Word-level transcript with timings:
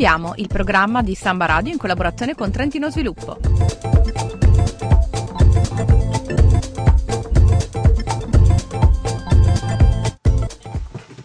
Appiamo, 0.00 0.32
il 0.36 0.46
programma 0.46 1.02
di 1.02 1.14
Samba 1.14 1.44
Radio 1.44 1.70
in 1.70 1.78
collaborazione 1.78 2.34
con 2.34 2.50
Trentino 2.50 2.90
Sviluppo. 2.90 3.38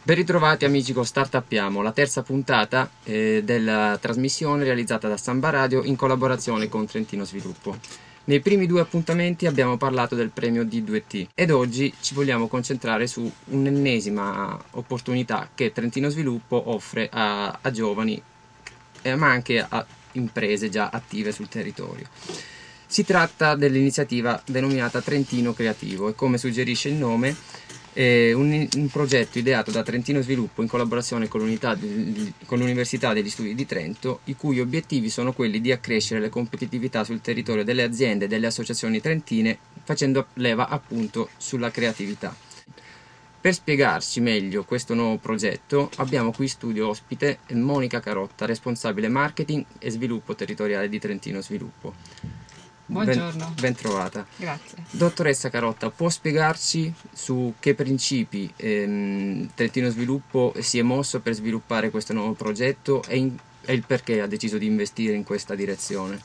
Ben 0.04 0.16
ritrovati 0.18 0.66
amici 0.66 0.92
con 0.92 1.06
Startuppiamo, 1.06 1.82
la 1.82 1.94
terza 1.94 2.22
puntata 2.22 2.90
eh, 3.06 3.44
della 3.46 3.98
trasmissione 4.02 4.66
realizzata 4.66 5.08
da 5.08 5.16
Samba 5.16 5.52
Radio 5.52 5.82
in 5.86 5.96
collaborazione 5.96 6.68
con 6.68 6.86
Trentino 6.86 7.24
Sviluppo. 7.24 7.78
Nei 8.26 8.42
primi 8.42 8.66
due 8.66 8.82
appuntamenti 8.82 9.46
abbiamo 9.46 9.78
parlato 9.78 10.16
del 10.16 10.32
premio 10.32 10.66
D2T 10.66 11.28
ed 11.34 11.50
oggi 11.50 11.94
ci 12.02 12.14
vogliamo 12.14 12.50
concentrare 12.50 13.08
su 13.08 13.32
un'ennesima 13.46 14.62
opportunità 14.72 15.48
che 15.56 15.72
Trentino 15.72 16.10
Sviluppo 16.10 16.62
offre 16.72 17.08
a, 17.10 17.60
a 17.62 17.72
giovani 17.72 18.22
eh, 19.06 19.16
ma 19.16 19.30
anche 19.30 19.64
a 19.68 19.86
imprese 20.14 20.70
già 20.70 20.90
attive 20.90 21.32
sul 21.32 21.48
territorio. 21.48 22.08
Si 22.88 23.04
tratta 23.04 23.56
dell'iniziativa 23.56 24.42
denominata 24.46 25.02
Trentino 25.02 25.54
Creativo 25.54 26.10
e 26.10 26.16
come 26.16 26.40
suggerisce 26.40 26.90
il 26.90 26.96
nome 26.96 27.36
è 27.94 28.34
un, 28.34 28.68
un, 28.76 28.88
progetto 28.90 29.38
ideato 29.38 29.72
da 29.72 29.84
Trentino 29.84 30.22
Sviluppo 30.22 30.62
in 30.62 30.68
collaborazione 30.68 31.28
con, 31.28 31.48
di, 31.48 32.34
con, 32.46 32.60
l'Università 32.60 33.14
degli 33.14 33.30
Studi 33.30 33.56
di 33.56 33.66
Trento, 33.66 34.20
i 34.26 34.36
cui 34.36 34.60
obiettivi 34.60 35.10
sono 35.10 35.34
quelli 35.34 35.62
di 35.62 35.72
accrescere 35.72 36.20
la 36.20 36.30
competitività 36.30 37.04
sul 37.04 37.22
territorio 37.22 37.64
delle 37.64 37.84
aziende 37.84 38.26
e 38.26 38.28
delle 38.28 38.48
associazioni 38.48 39.00
trentine, 39.00 39.58
facendo 39.84 40.28
leva 40.34 40.68
appunto 40.68 41.30
sulla 41.38 41.72
creatività. 41.72 42.45
Per 43.46 43.54
spiegarci 43.54 44.22
meglio 44.22 44.64
questo 44.64 44.96
nuovo 44.96 45.18
progetto 45.18 45.92
abbiamo 45.98 46.32
qui 46.32 46.46
in 46.46 46.50
studio 46.50 46.88
ospite 46.88 47.42
Monica 47.50 48.00
Carotta, 48.00 48.48
responsabile 48.48 49.08
marketing 49.08 49.64
e 49.78 49.92
sviluppo 49.92 50.34
territoriale 50.34 50.90
di 50.90 50.98
Trentino 50.98 51.42
Sviluppo. 51.42 51.94
Buongiorno. 52.88 53.46
Ben, 53.46 53.54
ben, 53.60 53.76
trovata. 53.76 54.26
Grazie. 54.36 54.86
Dottoressa 54.90 55.52
Carotta, 55.52 55.92
può 55.92 56.10
spiegarci 56.10 56.92
su 57.14 57.54
che 57.60 57.76
principi 57.76 58.52
ehm, 58.56 59.52
Trentino 59.54 59.92
Sviluppo 59.92 60.52
si 60.58 60.80
è 60.80 60.82
mosso 60.82 61.20
per 61.20 61.36
sviluppare 61.36 61.92
questo 61.92 62.14
nuovo 62.14 62.34
progetto 62.34 63.04
e, 63.04 63.18
in, 63.18 63.38
e 63.64 63.74
il 63.74 63.84
perché 63.86 64.22
ha 64.22 64.28
deciso 64.28 64.58
di 64.58 64.66
investire 64.66 65.14
in 65.14 65.24
questa 65.24 65.54
direzione? 65.54 66.20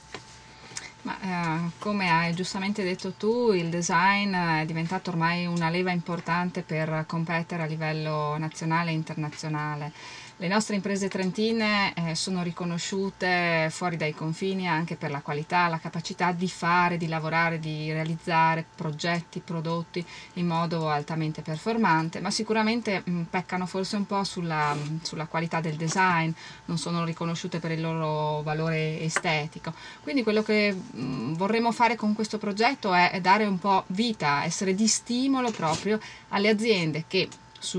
Ma, 1.02 1.66
eh, 1.66 1.70
come 1.78 2.10
hai 2.10 2.34
giustamente 2.34 2.82
detto 2.82 3.12
tu, 3.14 3.52
il 3.52 3.70
design 3.70 4.34
è 4.34 4.64
diventato 4.66 5.10
ormai 5.10 5.46
una 5.46 5.70
leva 5.70 5.92
importante 5.92 6.62
per 6.62 7.04
competere 7.06 7.62
a 7.62 7.66
livello 7.66 8.36
nazionale 8.36 8.90
e 8.90 8.94
internazionale. 8.94 9.92
Le 10.40 10.48
nostre 10.48 10.74
imprese 10.74 11.08
trentine 11.08 11.92
eh, 11.92 12.14
sono 12.14 12.42
riconosciute 12.42 13.68
fuori 13.70 13.98
dai 13.98 14.14
confini 14.14 14.66
anche 14.66 14.96
per 14.96 15.10
la 15.10 15.20
qualità, 15.20 15.68
la 15.68 15.76
capacità 15.76 16.32
di 16.32 16.48
fare, 16.48 16.96
di 16.96 17.08
lavorare, 17.08 17.58
di 17.58 17.92
realizzare 17.92 18.64
progetti, 18.74 19.40
prodotti 19.40 20.02
in 20.34 20.46
modo 20.46 20.88
altamente 20.88 21.42
performante, 21.42 22.20
ma 22.20 22.30
sicuramente 22.30 23.02
mh, 23.04 23.10
mm, 23.10 23.22
peccano 23.24 23.66
forse 23.66 23.96
un 23.96 24.06
po' 24.06 24.24
sulla, 24.24 24.74
sulla, 25.02 25.26
qualità 25.26 25.60
del 25.60 25.76
design, 25.76 26.30
non 26.64 26.78
sono 26.78 27.04
riconosciute 27.04 27.58
per 27.58 27.72
il 27.72 27.82
loro 27.82 28.40
valore 28.40 28.98
estetico. 29.02 29.74
Quindi 30.02 30.22
quello 30.22 30.42
che 30.42 30.72
mh, 30.72 31.02
mm, 31.02 31.34
vorremmo 31.34 31.70
fare 31.70 31.96
con 31.96 32.14
questo 32.14 32.38
progetto 32.38 32.94
è, 32.94 33.10
è 33.10 33.20
dare 33.20 33.44
un 33.44 33.58
po' 33.58 33.84
vita, 33.88 34.42
essere 34.44 34.74
di 34.74 34.88
stimolo 34.88 35.50
proprio 35.50 36.00
alle 36.28 36.48
aziende 36.48 37.04
che 37.06 37.28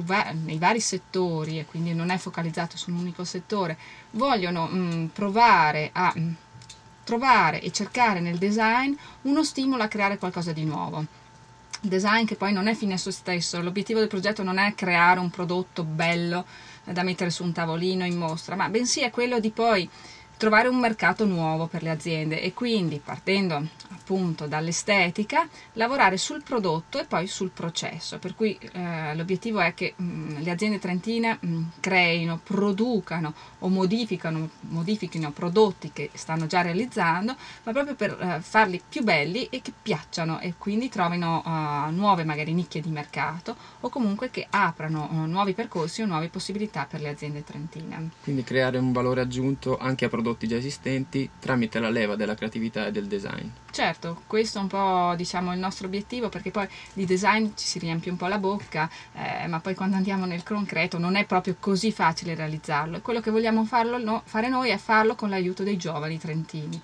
va- 0.03 0.31
nei 0.31 0.57
vari 0.57 0.79
settori 0.79 1.59
e 1.59 1.65
quindi 1.65 1.93
non 1.93 2.09
è 2.09 2.17
focalizzato 2.17 2.77
su 2.77 2.91
un 2.91 2.97
unico 2.97 3.23
settore, 3.23 3.77
vogliono 4.11 4.67
mh, 4.67 4.77
mm, 4.77 5.05
provare 5.07 5.89
a 5.93 6.11
mh, 6.15 6.21
mm, 6.21 6.33
trovare 7.03 7.61
e 7.61 7.71
cercare 7.71 8.19
nel 8.19 8.37
design 8.37 8.93
uno 9.23 9.43
stimolo 9.43 9.83
a 9.83 9.87
creare 9.87 10.17
qualcosa 10.17 10.51
di 10.53 10.63
nuovo. 10.63 11.05
Design 11.81 12.25
che 12.25 12.35
poi 12.35 12.53
non 12.53 12.67
è 12.67 12.75
fine 12.75 12.93
a 12.93 12.97
se 12.97 13.11
stesso, 13.11 13.59
l'obiettivo 13.61 13.99
del 13.99 14.07
progetto 14.07 14.43
non 14.43 14.59
è 14.59 14.75
creare 14.75 15.19
un 15.19 15.31
prodotto 15.31 15.83
bello 15.83 16.45
da 16.83 17.03
mettere 17.03 17.31
su 17.31 17.43
un 17.43 17.53
tavolino 17.53 18.05
in 18.05 18.17
mostra, 18.17 18.55
ma 18.55 18.69
bensì 18.69 19.01
è 19.01 19.09
quello 19.09 19.39
di 19.39 19.49
poi 19.49 19.89
trovare 20.41 20.67
un 20.67 20.79
mercato 20.79 21.23
nuovo 21.25 21.67
per 21.67 21.83
le 21.83 21.91
aziende 21.91 22.41
e 22.41 22.51
quindi 22.51 22.99
partendo 22.99 23.63
appunto 23.89 24.47
dall'estetica 24.47 25.47
lavorare 25.73 26.17
sul 26.17 26.41
prodotto 26.41 26.99
e 26.99 27.05
poi 27.05 27.27
sul 27.27 27.51
processo 27.51 28.17
per 28.17 28.33
cui 28.33 28.57
eh, 28.59 29.13
l'obiettivo 29.13 29.59
è 29.59 29.75
che 29.75 29.93
mh, 29.95 30.03
mm, 30.03 30.37
le 30.39 30.49
aziende 30.49 30.79
trentine 30.79 31.37
mh, 31.39 31.47
mm, 31.47 31.63
creino, 31.79 32.39
producano 32.43 33.35
o 33.59 33.69
modifichino 33.69 35.31
prodotti 35.31 35.91
che 35.93 36.09
stanno 36.13 36.47
già 36.47 36.61
realizzando 36.61 37.35
ma 37.61 37.71
proprio 37.71 37.93
per 37.93 38.17
eh, 38.19 38.41
farli 38.41 38.81
più 38.89 39.03
belli 39.03 39.45
e 39.45 39.61
che 39.61 39.71
piacciono 39.79 40.39
e 40.39 40.55
quindi 40.57 40.89
trovino 40.89 41.43
uh, 41.45 41.93
nuove 41.93 42.23
magari 42.23 42.51
nicchie 42.53 42.81
di 42.81 42.89
mercato 42.89 43.55
o 43.81 43.89
comunque 43.89 44.31
che 44.31 44.47
aprano 44.49 45.07
uh, 45.11 45.15
nuovi 45.27 45.53
percorsi 45.53 46.01
o 46.01 46.07
nuove 46.07 46.29
possibilità 46.29 46.87
per 46.89 47.01
le 47.01 47.09
aziende 47.09 47.43
trentine. 47.43 48.09
Quindi 48.23 48.43
creare 48.43 48.79
un 48.79 48.91
valore 48.91 49.21
aggiunto 49.21 49.77
anche 49.77 50.05
a 50.05 50.09
prodotti 50.09 50.30
prodotti 50.31 50.47
già 50.47 50.55
esistenti 50.55 51.29
tramite 51.39 51.79
la 51.79 51.89
leva 51.89 52.15
della 52.15 52.35
creatività 52.35 52.87
e 52.87 52.91
del 52.91 53.07
design. 53.07 53.47
Certo, 53.71 54.23
questo 54.27 54.59
è 54.59 54.61
un 54.61 54.67
po' 54.67 55.13
diciamo, 55.15 55.53
il 55.53 55.59
nostro 55.59 55.87
obiettivo 55.87 56.29
perché 56.29 56.51
poi 56.51 56.67
di 56.93 57.05
design 57.05 57.47
ci 57.55 57.65
si 57.65 57.79
riempie 57.79 58.11
un 58.11 58.17
po' 58.17 58.27
la 58.27 58.37
bocca, 58.37 58.89
eh, 59.13 59.47
ma 59.47 59.59
poi 59.59 59.75
quando 59.75 59.95
andiamo 59.95 60.25
nel 60.25 60.43
concreto 60.43 60.97
non 60.97 61.15
è 61.15 61.25
proprio 61.25 61.55
così 61.59 61.91
facile 61.91 62.35
realizzarlo 62.35 63.01
quello 63.01 63.21
che 63.21 63.31
vogliamo 63.31 63.63
farlo, 63.65 63.97
no, 63.97 64.21
fare 64.25 64.49
noi 64.49 64.69
è 64.69 64.77
farlo 64.77 65.15
con 65.15 65.29
l'aiuto 65.29 65.63
dei 65.63 65.77
giovani 65.77 66.17
trentini. 66.17 66.81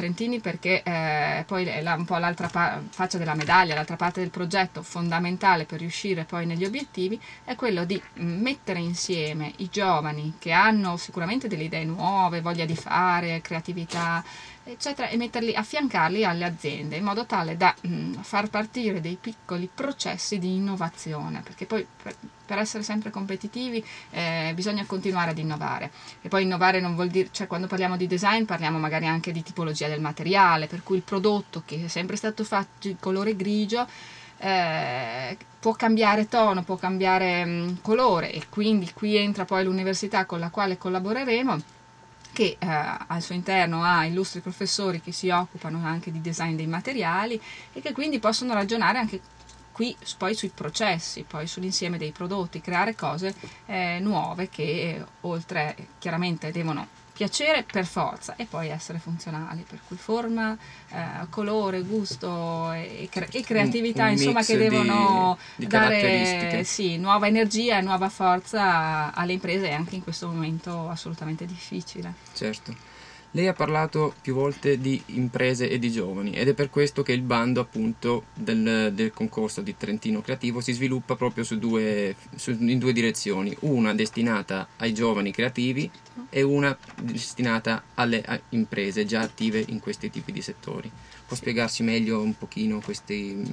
Trentini 0.00 0.40
perché 0.40 0.82
eh, 0.82 1.44
poi 1.46 1.66
è 1.66 1.82
la, 1.82 1.92
un 1.92 2.06
po' 2.06 2.16
l'altra 2.16 2.48
pa- 2.48 2.80
faccia 2.88 3.18
della 3.18 3.34
medaglia, 3.34 3.74
l'altra 3.74 3.96
parte 3.96 4.20
del 4.20 4.30
progetto 4.30 4.82
fondamentale 4.82 5.66
per 5.66 5.78
riuscire 5.78 6.24
poi 6.24 6.46
negli 6.46 6.64
obiettivi 6.64 7.20
è 7.44 7.54
quello 7.54 7.84
di 7.84 8.00
mettere 8.14 8.78
insieme 8.78 9.52
i 9.56 9.68
giovani 9.70 10.36
che 10.38 10.52
hanno 10.52 10.96
sicuramente 10.96 11.48
delle 11.48 11.64
idee 11.64 11.84
nuove, 11.84 12.40
voglia 12.40 12.64
di 12.64 12.76
fare, 12.76 13.42
creatività, 13.42 14.24
eccetera, 14.72 15.08
e 15.08 15.16
metterli, 15.16 15.54
affiancarli 15.54 16.24
alle 16.24 16.44
aziende 16.44 16.96
in 16.96 17.04
modo 17.04 17.26
tale 17.26 17.56
da 17.56 17.74
mh, 17.80 18.20
far 18.22 18.48
partire 18.48 19.00
dei 19.00 19.16
piccoli 19.20 19.68
processi 19.72 20.38
di 20.38 20.54
innovazione, 20.54 21.40
perché 21.42 21.66
poi 21.66 21.86
per, 22.02 22.14
per 22.46 22.58
essere 22.58 22.82
sempre 22.82 23.10
competitivi 23.10 23.84
eh, 24.10 24.52
bisogna 24.54 24.84
continuare 24.86 25.30
ad 25.30 25.38
innovare. 25.38 25.90
E 26.22 26.28
poi 26.28 26.42
innovare 26.42 26.80
non 26.80 26.94
vuol 26.94 27.08
dire, 27.08 27.28
cioè 27.30 27.46
quando 27.46 27.66
parliamo 27.66 27.96
di 27.96 28.06
design 28.06 28.44
parliamo 28.44 28.78
magari 28.78 29.06
anche 29.06 29.32
di 29.32 29.42
tipologia 29.42 29.88
del 29.88 30.00
materiale, 30.00 30.66
per 30.66 30.82
cui 30.82 30.96
il 30.96 31.02
prodotto 31.02 31.62
che 31.64 31.84
è 31.84 31.88
sempre 31.88 32.16
stato 32.16 32.44
fatto 32.44 32.88
in 32.88 32.98
colore 32.98 33.36
grigio 33.36 33.86
eh, 34.38 35.36
può 35.58 35.72
cambiare 35.72 36.28
tono, 36.28 36.62
può 36.62 36.76
cambiare 36.76 37.44
mh, 37.44 37.80
colore 37.82 38.32
e 38.32 38.44
quindi 38.48 38.90
qui 38.92 39.16
entra 39.16 39.44
poi 39.44 39.64
l'università 39.64 40.24
con 40.24 40.38
la 40.38 40.48
quale 40.48 40.78
collaboreremo 40.78 41.78
che 42.32 42.56
eh, 42.58 42.66
al 42.66 43.22
suo 43.22 43.34
interno 43.34 43.82
ha 43.82 44.04
illustri 44.04 44.40
professori 44.40 45.00
che 45.00 45.12
si 45.12 45.28
occupano 45.30 45.84
anche 45.84 46.10
di 46.10 46.20
design 46.20 46.56
dei 46.56 46.66
materiali 46.66 47.40
e 47.72 47.80
che 47.80 47.92
quindi 47.92 48.18
possono 48.18 48.54
ragionare 48.54 48.98
anche 48.98 49.20
qui 49.72 49.96
poi 50.18 50.34
sui 50.34 50.50
processi, 50.50 51.24
poi 51.26 51.46
sull'insieme 51.46 51.96
dei 51.98 52.12
prodotti, 52.12 52.60
creare 52.60 52.94
cose 52.94 53.34
eh, 53.66 53.98
nuove 54.00 54.48
che 54.48 55.02
oltre 55.22 55.88
chiaramente 55.98 56.50
devono 56.50 56.86
piacere 57.20 57.64
per 57.70 57.84
forza 57.84 58.34
e 58.36 58.46
poi 58.46 58.68
essere 58.68 58.98
funzionali, 58.98 59.62
per 59.68 59.80
cui 59.86 59.98
forma, 59.98 60.56
eh, 60.90 61.26
colore, 61.28 61.82
gusto 61.82 62.72
e, 62.72 63.08
cre- 63.10 63.28
e 63.30 63.42
creatività 63.42 64.04
un, 64.04 64.08
un 64.08 64.12
insomma 64.14 64.42
che 64.42 64.56
devono 64.56 65.36
di, 65.54 65.64
di 65.64 65.66
dare 65.66 66.64
sì, 66.64 66.96
nuova 66.96 67.26
energia 67.26 67.76
e 67.76 67.82
nuova 67.82 68.08
forza 68.08 69.12
alle 69.12 69.34
imprese 69.34 69.70
anche 69.70 69.96
in 69.96 70.02
questo 70.02 70.28
momento 70.28 70.88
assolutamente 70.88 71.44
difficile. 71.44 72.14
Certo. 72.32 72.74
Lei 73.32 73.46
ha 73.46 73.52
parlato 73.52 74.14
più 74.20 74.34
volte 74.34 74.80
di 74.80 75.00
imprese 75.06 75.70
e 75.70 75.78
di 75.78 75.92
giovani 75.92 76.32
ed 76.32 76.48
è 76.48 76.54
per 76.54 76.68
questo 76.68 77.04
che 77.04 77.12
il 77.12 77.22
bando 77.22 77.60
appunto 77.60 78.24
del, 78.34 78.90
del 78.92 79.12
concorso 79.12 79.60
di 79.60 79.76
Trentino 79.76 80.20
Creativo 80.20 80.60
si 80.60 80.72
sviluppa 80.72 81.14
proprio 81.14 81.44
su 81.44 81.56
due, 81.56 82.16
su, 82.34 82.50
in 82.50 82.78
due 82.80 82.92
direzioni, 82.92 83.56
una 83.60 83.94
destinata 83.94 84.66
ai 84.78 84.92
giovani 84.92 85.30
creativi 85.30 85.88
e 86.28 86.42
una 86.42 86.76
destinata 87.00 87.84
alle 87.94 88.42
imprese 88.48 89.04
già 89.04 89.20
attive 89.20 89.64
in 89.68 89.78
questi 89.78 90.10
tipi 90.10 90.32
di 90.32 90.42
settori. 90.42 90.90
Può 91.30 91.38
spiegarci 91.38 91.84
meglio 91.84 92.20
un 92.20 92.36
pochino 92.36 92.80
questi, 92.80 93.48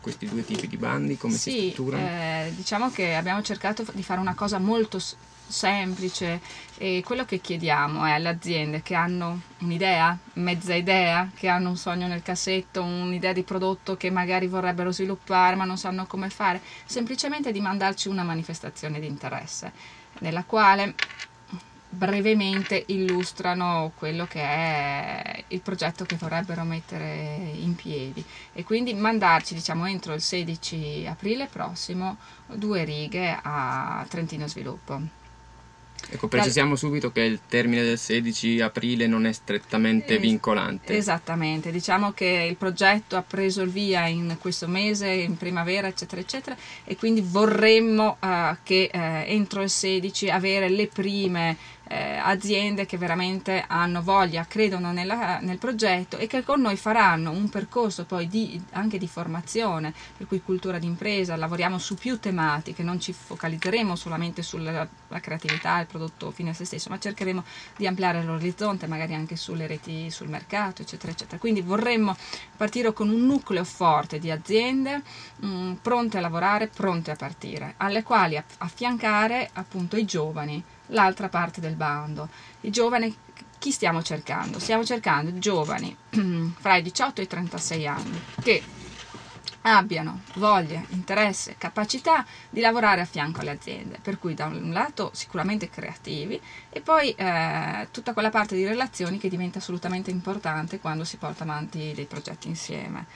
questi 0.00 0.28
due 0.28 0.44
tipi 0.44 0.68
di 0.68 0.76
bandi, 0.76 1.16
come 1.16 1.34
sì, 1.34 1.50
si 1.50 1.70
strutturano? 1.70 2.06
Eh, 2.06 2.52
diciamo 2.54 2.88
che 2.92 3.16
abbiamo 3.16 3.42
cercato 3.42 3.84
di 3.94 4.04
fare 4.04 4.20
una 4.20 4.36
cosa 4.36 4.60
molto 4.60 5.00
semplice 5.48 6.40
e 6.76 7.02
quello 7.04 7.24
che 7.24 7.40
chiediamo 7.40 8.04
è 8.04 8.12
alle 8.12 8.28
aziende 8.28 8.80
che 8.80 8.94
hanno 8.94 9.40
un'idea, 9.58 10.16
mezza 10.34 10.74
idea, 10.74 11.28
che 11.34 11.48
hanno 11.48 11.70
un 11.70 11.76
sogno 11.76 12.06
nel 12.06 12.22
cassetto, 12.22 12.84
un'idea 12.84 13.32
di 13.32 13.42
prodotto 13.42 13.96
che 13.96 14.08
magari 14.08 14.46
vorrebbero 14.46 14.92
sviluppare 14.92 15.56
ma 15.56 15.64
non 15.64 15.78
sanno 15.78 16.06
come 16.06 16.30
fare, 16.30 16.62
semplicemente 16.84 17.50
di 17.50 17.60
mandarci 17.60 18.06
una 18.06 18.22
manifestazione 18.22 19.00
di 19.00 19.06
interesse 19.08 19.72
nella 20.20 20.44
quale 20.44 20.94
brevemente 21.96 22.84
illustrano 22.88 23.92
quello 23.96 24.26
che 24.26 24.40
è 24.40 25.44
il 25.48 25.60
progetto 25.60 26.04
che 26.04 26.16
vorrebbero 26.16 26.62
mettere 26.62 27.52
in 27.54 27.74
piedi 27.74 28.22
e 28.52 28.64
quindi 28.64 28.92
mandarci 28.94 29.54
diciamo 29.54 29.86
entro 29.86 30.12
il 30.12 30.20
16 30.20 31.06
aprile 31.08 31.46
prossimo 31.46 32.18
due 32.46 32.84
righe 32.84 33.38
a 33.42 34.04
Trentino 34.08 34.46
Sviluppo. 34.46 35.24
Ecco, 36.08 36.28
precisiamo 36.28 36.76
subito 36.76 37.10
che 37.10 37.22
il 37.22 37.40
termine 37.48 37.82
del 37.82 37.98
16 37.98 38.60
aprile 38.60 39.08
non 39.08 39.26
è 39.26 39.32
strettamente 39.32 40.18
vincolante. 40.18 40.96
Esattamente, 40.96 41.72
diciamo 41.72 42.12
che 42.12 42.46
il 42.48 42.56
progetto 42.56 43.16
ha 43.16 43.22
preso 43.22 43.62
il 43.62 43.70
via 43.70 44.06
in 44.06 44.36
questo 44.38 44.68
mese, 44.68 45.08
in 45.08 45.36
primavera, 45.36 45.88
eccetera, 45.88 46.20
eccetera, 46.20 46.56
e 46.84 46.96
quindi 46.96 47.22
vorremmo 47.22 48.18
uh, 48.20 48.56
che 48.62 48.88
uh, 48.92 48.98
entro 48.98 49.62
il 49.62 49.70
16 49.70 50.30
avere 50.30 50.68
le 50.68 50.86
prime 50.86 51.56
eh, 51.88 52.16
aziende 52.16 52.86
che 52.86 52.98
veramente 52.98 53.64
hanno 53.66 54.02
voglia, 54.02 54.44
credono 54.46 54.92
nella, 54.92 55.38
nel 55.40 55.58
progetto 55.58 56.16
e 56.18 56.26
che 56.26 56.42
con 56.42 56.60
noi 56.60 56.76
faranno 56.76 57.30
un 57.30 57.48
percorso 57.48 58.04
poi 58.04 58.28
di, 58.28 58.60
anche 58.72 58.98
di 58.98 59.06
formazione, 59.06 59.94
per 60.16 60.26
cui 60.26 60.42
cultura 60.42 60.78
d'impresa, 60.78 61.36
lavoriamo 61.36 61.78
su 61.78 61.94
più 61.94 62.18
tematiche, 62.18 62.82
non 62.82 63.00
ci 63.00 63.12
focalizzeremo 63.12 63.94
solamente 63.94 64.42
sulla 64.42 64.88
creatività, 65.20 65.80
il 65.80 65.86
prodotto 65.86 66.30
fine 66.30 66.50
a 66.50 66.54
se 66.54 66.64
stesso, 66.64 66.90
ma 66.90 66.98
cercheremo 66.98 67.44
di 67.76 67.86
ampliare 67.86 68.22
l'orizzonte, 68.22 68.86
magari 68.86 69.14
anche 69.14 69.36
sulle 69.36 69.66
reti, 69.66 70.10
sul 70.10 70.28
mercato, 70.28 70.82
eccetera, 70.82 71.12
eccetera. 71.12 71.38
Quindi 71.38 71.60
vorremmo 71.60 72.16
partire 72.56 72.92
con 72.92 73.08
un 73.08 73.24
nucleo 73.26 73.64
forte 73.64 74.18
di 74.18 74.30
aziende 74.30 75.02
mh, 75.36 75.46
mm, 75.46 75.72
pronte 75.74 76.18
a 76.18 76.20
lavorare, 76.20 76.68
pronte 76.68 77.10
a 77.10 77.16
partire, 77.16 77.74
alle 77.78 78.02
quali 78.02 78.42
affiancare 78.58 79.50
appunto 79.52 79.96
i 79.96 80.04
giovani 80.04 80.62
l'altra 80.88 81.28
parte 81.28 81.60
del 81.60 81.74
bando. 81.74 82.28
I 82.62 82.70
giovani, 82.70 83.14
chi 83.58 83.70
stiamo 83.70 84.02
cercando? 84.02 84.58
Stiamo 84.58 84.84
cercando 84.84 85.38
giovani 85.38 85.96
fra 86.58 86.76
i 86.76 86.82
18 86.82 87.20
e 87.20 87.24
i 87.24 87.26
36 87.26 87.86
anni 87.86 88.20
che 88.42 88.62
abbiano 89.62 90.20
voglia, 90.34 90.82
interesse, 90.90 91.56
capacità 91.58 92.24
di 92.48 92.60
lavorare 92.60 93.00
a 93.00 93.04
fianco 93.04 93.40
alle 93.40 93.50
aziende, 93.50 93.98
per 94.00 94.18
cui 94.18 94.34
da 94.34 94.46
un 94.46 94.70
lato 94.72 95.10
sicuramente 95.12 95.68
creativi 95.68 96.40
e 96.70 96.80
poi 96.80 97.10
eh, 97.10 97.88
tutta 97.90 98.12
quella 98.12 98.30
parte 98.30 98.54
di 98.54 98.64
relazioni 98.64 99.18
che 99.18 99.28
diventa 99.28 99.58
assolutamente 99.58 100.10
importante 100.10 100.78
quando 100.78 101.04
si 101.04 101.16
porta 101.16 101.42
avanti 101.42 101.92
dei 101.94 102.06
progetti 102.06 102.48
insieme. 102.48 103.06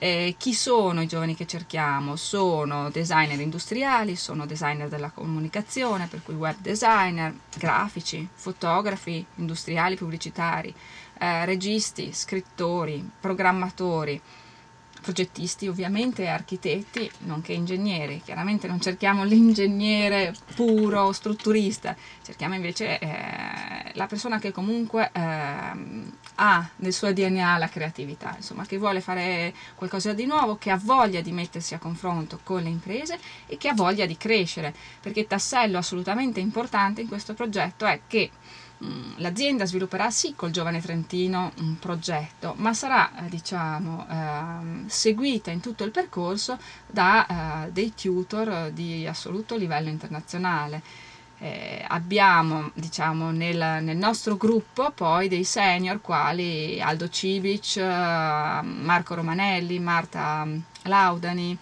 Eh, 0.00 0.36
chi 0.38 0.54
sono 0.54 1.02
i 1.02 1.06
giovani 1.06 1.34
che 1.34 1.46
cerchiamo? 1.46 2.14
Sono 2.14 2.88
designer 2.90 3.40
industriali, 3.40 4.14
sono 4.14 4.46
designer 4.46 4.88
della 4.88 5.10
comunicazione, 5.10 6.06
per 6.06 6.22
cui 6.22 6.34
web 6.34 6.56
designer, 6.60 7.34
grafici, 7.56 8.26
fotografi 8.32 9.24
industriali, 9.36 9.96
pubblicitari, 9.96 10.72
eh, 11.18 11.44
registi, 11.44 12.12
scrittori, 12.12 13.08
programmatori 13.20 14.20
progettisti 15.00 15.68
ovviamente 15.68 16.26
architetti, 16.26 17.10
nonché 17.20 17.52
ingegneri. 17.52 18.20
Chiaramente 18.24 18.66
non 18.66 18.80
cerchiamo 18.80 19.24
l'ingegnere 19.24 20.34
puro, 20.54 21.12
strutturista, 21.12 21.96
cerchiamo 22.22 22.54
invece 22.54 22.98
eh, 22.98 23.92
la 23.94 24.06
persona 24.06 24.38
che 24.38 24.52
comunque 24.52 25.10
eh, 25.12 25.72
ha 26.40 26.68
nel 26.76 26.92
suo 26.92 27.12
DNA 27.12 27.58
la 27.58 27.68
creatività, 27.68 28.34
insomma, 28.36 28.64
che 28.64 28.78
vuole 28.78 29.00
fare 29.00 29.52
qualcosa 29.74 30.12
di 30.12 30.26
nuovo, 30.26 30.56
che 30.56 30.70
ha 30.70 30.80
voglia 30.82 31.20
di 31.20 31.32
mettersi 31.32 31.74
a 31.74 31.78
confronto 31.78 32.40
con 32.42 32.62
le 32.62 32.68
imprese 32.68 33.18
e 33.46 33.56
che 33.56 33.68
ha 33.68 33.74
voglia 33.74 34.06
di 34.06 34.16
crescere, 34.16 34.74
perché 35.00 35.20
il 35.20 35.26
tassello 35.26 35.78
assolutamente 35.78 36.40
importante 36.40 37.00
in 37.00 37.08
questo 37.08 37.34
progetto 37.34 37.84
è 37.86 38.00
che 38.06 38.30
Mm, 38.84 39.14
l'azienda 39.16 39.66
svilupperà 39.66 40.08
sì 40.08 40.34
col 40.36 40.52
giovane 40.52 40.80
Trentino 40.80 41.50
un 41.58 41.78
progetto, 41.80 42.54
ma 42.58 42.72
sarà 42.72 43.24
eh, 43.26 43.28
diciamo, 43.28 44.06
eh, 44.08 44.88
seguita 44.88 45.50
in 45.50 45.58
tutto 45.60 45.82
il 45.82 45.90
percorso 45.90 46.56
da 46.86 47.64
eh, 47.66 47.72
dei 47.72 47.92
tutor 47.94 48.70
di 48.70 49.04
assoluto 49.06 49.56
livello 49.56 49.88
internazionale. 49.88 50.82
Eh, 51.40 51.84
abbiamo 51.86 52.70
diciamo, 52.74 53.30
nel, 53.30 53.82
nel, 53.82 53.96
nostro 53.96 54.36
gruppo 54.36 54.90
poi 54.90 55.28
dei 55.28 55.44
senior 55.44 56.00
quali 56.00 56.80
Aldo 56.80 57.08
Civic, 57.08 57.76
eh, 57.76 57.82
Marco 58.62 59.14
Romanelli, 59.14 59.78
Marta 59.78 60.46
Laudani, 60.82 61.56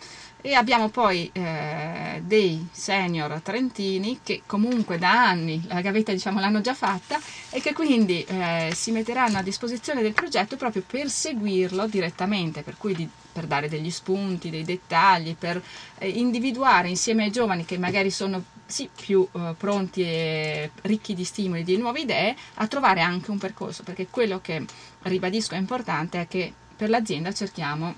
e 0.47 0.55
abbiamo 0.55 0.91
poi 0.91 1.29
eh, 1.33 2.23
dei 2.25 2.69
senior 2.71 3.41
trentini 3.43 4.21
che 4.23 4.43
comunque 4.47 4.97
da 4.97 5.11
anni 5.11 5.61
la 5.67 5.81
gavetta 5.81 6.13
diciamo, 6.13 6.39
l'hanno 6.39 6.61
già 6.61 6.73
fatta 6.73 7.21
e 7.51 7.61
che 7.61 7.73
quindi 7.73 8.23
eh, 8.23 8.71
si 8.73 8.93
metteranno 8.93 9.39
a 9.39 9.43
disposizione 9.43 10.03
del 10.03 10.13
progetto 10.13 10.57
proprio 10.57 10.85
per 10.87 11.11
seguirlo 11.11 11.89
direttamente, 11.89 12.63
per 12.63 12.77
cui 12.79 12.95
di, 12.95 13.09
per 13.33 13.47
dare 13.47 13.69
degli 13.69 13.91
spunti, 13.91 14.49
dei 14.49 14.65
dettagli, 14.65 15.35
per 15.35 15.61
eh, 15.99 16.09
individuare 16.09 16.89
insieme 16.89 17.25
ai 17.25 17.33
giovani 17.33 17.65
che 17.65 17.77
magari 17.77 18.13
sono 18.13 18.43
sì, 18.67 18.89
più 18.95 19.27
eh, 19.33 19.55
pronti 19.57 20.03
e 20.03 20.71
ricchi 20.83 21.15
di 21.15 21.25
stimoli, 21.25 21.65
di 21.65 21.77
nuove 21.77 22.01
idee, 22.01 22.37
a 22.55 22.67
trovare 22.67 23.01
anche 23.01 23.31
un 23.31 23.39
percorso, 23.39 23.83
perché 23.83 24.09
quello 24.09 24.41
che 24.41 24.65
ribadisco 25.03 25.55
è 25.55 25.59
importante 25.59 26.21
è 26.21 26.27
che 26.27 26.53
per 26.77 26.91
l'azienda 26.91 27.33
cerchiamo 27.33 27.95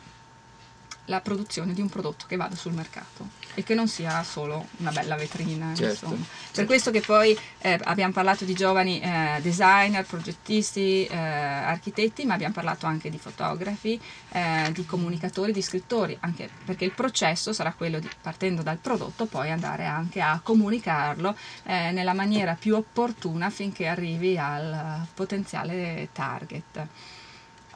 la 1.08 1.20
produzione 1.20 1.74
di 1.74 1.80
un 1.80 1.88
prodotto 1.88 2.26
che 2.26 2.36
vada 2.36 2.54
sul 2.54 2.72
mercato 2.72 3.36
e 3.54 3.64
che 3.64 3.74
non 3.74 3.88
sia 3.88 4.22
solo 4.22 4.68
una 4.76 4.92
bella 4.92 5.16
vetrina. 5.16 5.74
Certo, 5.74 6.08
certo. 6.08 6.26
Per 6.52 6.64
questo 6.64 6.90
che 6.92 7.00
poi 7.00 7.36
eh, 7.58 7.78
abbiamo 7.84 8.12
parlato 8.12 8.44
di 8.44 8.54
giovani 8.54 9.00
eh, 9.00 9.40
designer, 9.42 10.06
progettisti, 10.06 11.04
eh, 11.06 11.16
architetti, 11.16 12.24
ma 12.24 12.34
abbiamo 12.34 12.54
parlato 12.54 12.86
anche 12.86 13.10
di 13.10 13.18
fotografi, 13.18 14.00
eh, 14.30 14.70
di 14.72 14.86
comunicatori, 14.86 15.50
di 15.50 15.62
scrittori, 15.62 16.16
anche 16.20 16.48
perché 16.64 16.84
il 16.84 16.92
processo 16.92 17.52
sarà 17.52 17.72
quello 17.72 17.98
di, 17.98 18.08
partendo 18.20 18.62
dal 18.62 18.76
prodotto, 18.76 19.26
poi 19.26 19.50
andare 19.50 19.86
anche 19.86 20.20
a 20.20 20.38
comunicarlo 20.40 21.34
eh, 21.64 21.90
nella 21.90 22.14
maniera 22.14 22.54
più 22.54 22.76
opportuna 22.76 23.46
affinché 23.46 23.88
arrivi 23.88 24.38
al 24.38 25.04
potenziale 25.14 26.10
target. 26.12 26.86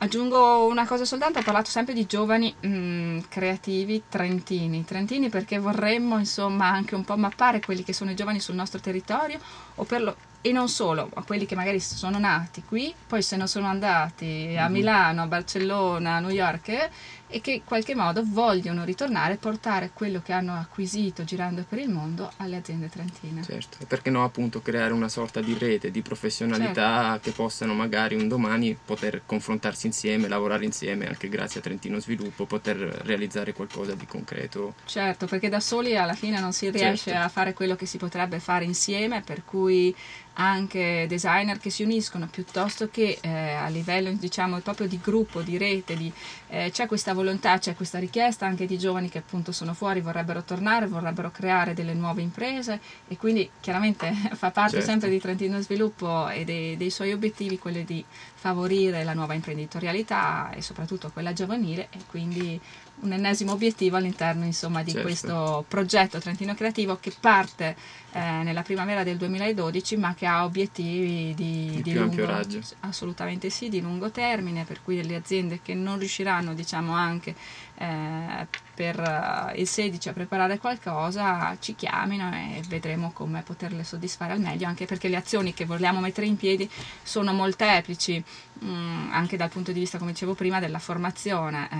Aggiungo 0.02 0.66
una 0.66 0.84
cosa 0.84 1.04
soltanto, 1.04 1.38
ho 1.38 1.43
parlato 1.43 1.70
sempre 1.70 1.94
di 1.94 2.06
giovani 2.06 2.52
mh, 2.58 2.69
mm, 2.69 3.19
creativi 3.28 4.02
trentini, 4.08 4.84
trentini 4.84 5.28
perché 5.28 5.58
vorremmo 5.60 6.19
insomma 6.19 6.66
anche 6.66 6.96
un 6.96 7.04
po' 7.04 7.16
mappare 7.16 7.60
quelli 7.60 7.84
che 7.84 7.93
sono 7.93 8.10
i 8.10 8.16
giovani 8.16 8.40
sul 8.40 8.56
nostro 8.56 8.81
territorio 8.81 9.38
o 9.77 9.84
per 9.84 10.03
lo, 10.03 10.17
e 10.41 10.50
non 10.50 10.69
solo, 10.69 11.08
a 11.15 11.22
quelli 11.22 11.46
che 11.46 11.55
magari 11.55 11.79
sono 11.79 12.19
nati 12.19 12.65
qui, 12.65 12.93
poi 13.06 13.22
se 13.22 13.36
ne 13.36 13.46
sono 13.46 13.69
andati 13.69 14.56
a 14.58 14.67
mhm. 14.67 14.72
Milano, 14.72 15.22
a 15.22 15.27
Barcellona, 15.29 16.17
a 16.17 16.19
New 16.19 16.31
York 16.31 16.69
eh, 16.70 16.91
e 17.32 17.41
che 17.41 17.53
in 17.53 17.65
qualche 17.65 17.94
modo 17.94 18.22
vogliono 18.24 18.84
ritornare 18.84 19.34
e 19.34 19.36
portare 19.39 19.91
quello 19.93 20.20
che 20.20 20.32
hanno 20.32 20.55
acquisito 20.55 21.24
girando 21.24 21.65
per 21.67 21.79
il 21.79 21.89
mondo 21.89 22.31
alle 22.36 22.56
aziende 22.56 22.91
trentine. 22.91 23.43
Certo, 23.43 23.79
perché 23.89 24.10
no 24.10 24.22
appunto 24.22 24.60
creare 24.60 24.93
una 24.93 25.08
sorta 25.08 25.41
di 25.41 25.56
rete, 25.58 25.91
di 25.91 26.03
professionalità 26.03 27.12
certo. 27.12 27.20
che 27.20 27.31
possano 27.31 27.72
magari 27.72 28.15
un 28.15 28.29
domani 28.29 28.77
poter 28.84 29.22
confrontarsi 29.24 29.86
insieme, 29.86 30.29
lavorare 30.29 30.65
insieme 30.67 31.08
anche 31.08 31.29
grazie 31.31 31.60
a 31.60 31.62
Trentino 31.62 31.98
Sviluppo, 31.98 32.44
poter 32.44 32.77
realizzare 32.77 33.55
qualcosa 33.55 33.94
di 33.94 34.06
concreto. 34.06 34.74
Certo, 34.84 35.27
perché 35.27 35.48
da 35.48 35.60
soli 35.60 35.96
alla 35.96 36.15
fine 36.15 36.39
non 36.39 36.53
si 36.53 36.69
riesce 36.69 37.10
certo. 37.10 37.24
a 37.24 37.29
fare 37.29 37.55
quello 37.55 37.77
che 37.77 37.86
si 37.86 37.96
potrebbe 37.96 38.41
fare 38.41 38.65
insieme, 38.65 39.22
per 39.22 39.43
cui 39.44 39.94
anche 40.34 41.06
designer 41.08 41.58
che 41.58 41.70
si 41.70 41.82
uniscono 41.82 42.27
piuttosto 42.27 42.89
che 42.89 43.19
eh, 43.20 43.29
a 43.29 43.69
livello 43.69 44.10
diciamo 44.12 44.58
proprio 44.60 44.86
di 44.86 44.98
gruppo, 45.03 45.43
di 45.43 45.58
rete, 45.58 45.96
di, 45.96 46.10
eh, 46.48 46.70
c'è 46.72 46.86
questa 46.86 47.12
volontà, 47.12 47.21
c'è 47.58 47.74
questa 47.74 47.98
richiesta 47.98 48.46
anche 48.46 48.67
di 48.67 48.79
giovani 48.79 49.08
che 49.08 49.19
appunto 49.19 49.52
sono 49.52 49.74
fuori, 49.74 50.00
vorrebbero 50.00 50.43
tornare, 50.43 50.86
vorrebbero 50.86 51.31
creare 51.31 51.74
delle 51.74 51.94
nuove 51.94 52.22
imprese 52.22 52.81
e 53.08 53.17
quindi 53.17 53.50
chiaramente 53.60 54.12
fa 54.34 54.50
parte 54.50 54.72
certo. 54.72 54.86
sempre 54.86 55.10
di 55.10 55.20
Trentino 55.20 55.60
Sviluppo 55.60 56.29
e 56.29 56.44
dei, 56.44 56.76
dei 56.76 56.91
suoi 56.91 57.12
obiettivi 57.12 57.58
quello 57.58 57.82
di 57.82 58.05
favorire 58.34 59.05
la 59.05 59.14
nuova 59.14 59.34
imprenditorialità 59.34 60.50
e 60.50 60.62
soprattutto 60.62 61.10
quella 61.12 61.32
giovanile 61.32 61.88
e 61.91 61.98
quindi 62.08 62.60
un 63.00 63.12
ennesimo 63.12 63.52
obiettivo 63.52 63.96
all'interno 63.96 64.44
insomma, 64.44 64.82
di 64.82 64.91
certo. 64.91 65.06
questo 65.06 65.64
progetto 65.69 66.19
Trentino 66.19 66.55
Creativo 66.55 66.98
che 67.00 67.12
parte 67.19 67.76
eh, 68.12 68.20
nella 68.20 68.62
primavera 68.62 69.02
del 69.02 69.16
2012 69.16 69.96
ma 69.96 70.14
che 70.14 70.26
ha 70.26 70.44
obiettivi 70.44 71.32
di, 71.34 71.70
di, 71.76 71.82
di 71.82 71.94
lungo, 71.94 72.26
raggio. 72.26 72.60
assolutamente 72.81 73.50
sì, 73.50 73.69
di 73.69 73.81
lungo 73.81 74.10
termine 74.10 74.64
per 74.64 74.82
cui 74.82 75.02
le 75.02 75.16
aziende 75.16 75.60
che 75.62 75.74
non 75.74 75.98
riusciranno 75.98 76.54
diciamo 76.54 76.92
anche 76.92 77.34
eh, 77.76 78.46
per 78.74 78.98
eh, 78.98 79.60
il 79.60 79.66
16 79.66 80.08
a 80.08 80.12
preparare 80.12 80.58
qualcosa, 80.58 81.56
ci 81.60 81.74
chiamino 81.74 82.32
e 82.32 82.62
vedremo 82.69 83.10
come 83.12 83.42
poterle 83.42 83.84
soddisfare 83.84 84.32
al 84.32 84.40
meglio, 84.40 84.66
anche 84.66 84.86
perché 84.86 85.08
le 85.08 85.16
azioni 85.16 85.52
che 85.52 85.64
vogliamo 85.64 86.00
mettere 86.00 86.26
in 86.26 86.36
piedi 86.36 86.69
sono 87.02 87.32
molteplici, 87.32 88.22
mh, 88.60 88.66
mm, 88.66 89.12
anche 89.12 89.36
dal 89.36 89.50
punto 89.50 89.72
di 89.72 89.81
vista, 89.81 89.98
come 89.98 90.12
dicevo 90.12 90.34
prima, 90.34 90.60
della 90.60 90.78
formazione. 90.78 91.69
Eh, 91.70 91.76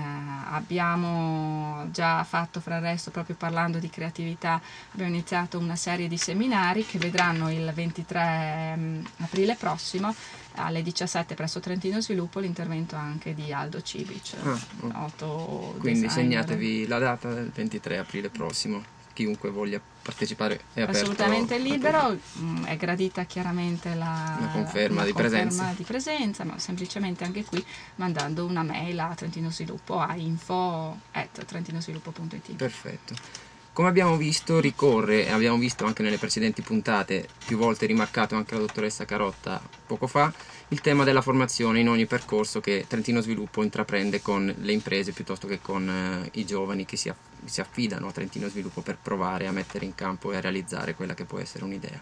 abbiamo 0.51 1.87
già 1.91 2.23
fatto, 2.23 2.59
fra 2.59 2.75
il 2.77 2.81
resto, 2.81 3.11
proprio 3.11 3.35
parlando 3.35 3.79
di 3.79 3.89
creatività, 3.89 4.61
abbiamo 4.93 5.11
iniziato 5.11 5.57
una 5.57 5.75
serie 5.75 6.07
di 6.07 6.17
seminari 6.23 6.85
che 6.85 6.97
vedranno 6.97 7.51
il 7.51 7.69
23 7.73 8.75
mh, 8.75 8.79
mm, 8.79 9.05
aprile 9.17 9.55
prossimo 9.55 10.15
alle 10.55 10.81
17 10.81 11.35
presso 11.35 11.59
Trentino 11.59 11.99
Sviluppo 11.99 12.39
l'intervento 12.39 12.95
anche 12.95 13.33
di 13.33 13.51
Aldo 13.51 13.81
Cibic, 13.81 14.35
ah, 14.43 15.11
Quindi 15.17 16.01
designer. 16.01 16.11
segnatevi 16.11 16.87
la 16.87 16.99
data 16.99 17.33
del 17.33 17.49
23 17.53 17.97
aprile 17.97 18.29
prossimo, 18.29 18.81
chiunque 19.13 19.49
voglia 19.49 19.81
partecipare 20.01 20.61
è 20.73 20.81
aperto. 20.81 21.01
Assolutamente 21.01 21.57
libero, 21.57 22.17
mm, 22.39 22.65
è 22.65 22.77
gradita 22.77 23.25
chiaramente 23.25 23.89
la, 23.95 24.37
la 24.39 24.47
conferma, 24.47 25.01
la 25.01 25.05
di, 25.05 25.11
conferma 25.11 25.39
presenza. 25.47 25.73
di, 25.75 25.83
presenza. 25.83 26.43
ma 26.45 26.57
semplicemente 26.59 27.23
anche 27.25 27.43
qui 27.43 27.63
mandando 27.95 28.45
una 28.45 28.63
mail 28.63 28.97
a 28.99 29.13
Trentino 29.13 29.49
Sviluppo 29.49 29.99
a 29.99 30.15
info 30.15 30.99
at 31.11 31.43
trentinosviluppo.it. 31.43 32.55
Perfetto. 32.55 33.51
Come 33.73 33.87
abbiamo 33.87 34.17
visto 34.17 34.59
ricorre, 34.59 35.25
e 35.25 35.31
abbiamo 35.31 35.57
visto 35.57 35.83
anche 35.83 36.03
nelle 36.03 36.19
precedenti 36.19 36.61
puntate, 36.61 37.27
più 37.43 37.57
volte 37.57 37.87
rimarcato 37.87 38.35
anche 38.35 38.53
la 38.53 38.59
dottoressa 38.59 39.03
Carotta 39.03 39.59
poco 39.87 40.05
fa, 40.05 40.31
il 40.67 40.79
tema 40.79 41.03
della 41.03 41.23
formazione 41.23 41.79
in 41.79 41.89
ogni 41.89 42.05
percorso 42.05 42.61
che 42.61 42.85
Trentino 42.87 43.19
Sviluppo 43.19 43.63
intraprende 43.63 44.21
con 44.21 44.53
le 44.55 44.71
imprese 44.71 45.11
piuttosto 45.11 45.47
che 45.47 45.59
con 45.59 45.89
eh, 45.89 46.29
i 46.33 46.45
giovani 46.45 46.85
che 46.85 46.97
si, 46.97 47.09
aff- 47.09 47.17
si, 47.45 47.61
affidano 47.61 48.09
a 48.09 48.11
Trentino 48.11 48.47
Sviluppo 48.47 48.81
per 48.81 48.99
provare 49.01 49.47
a 49.47 49.51
mettere 49.51 49.85
in 49.85 49.95
campo 49.95 50.31
e 50.31 50.35
a 50.35 50.41
realizzare 50.41 50.93
quella 50.93 51.15
che 51.15 51.25
può 51.25 51.39
essere 51.39 51.63
un'idea. 51.63 51.99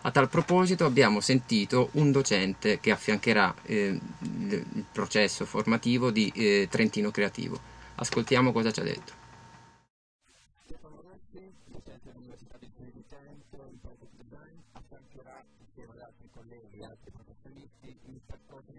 A 0.00 0.10
tal 0.10 0.28
proposito 0.28 0.84
abbiamo 0.84 1.20
sentito 1.20 1.90
un 1.92 2.10
docente 2.10 2.80
che 2.80 2.90
affiancherà 2.90 3.54
eh, 3.62 3.96
il 4.40 4.84
processo 4.90 5.44
formativo 5.44 6.10
di 6.10 6.32
eh, 6.34 6.66
Trentino 6.68 7.12
Creativo. 7.12 7.60
Ascoltiamo 7.94 8.50
cosa 8.50 8.72
ci 8.72 8.80
ha 8.80 8.82
detto. 8.82 9.21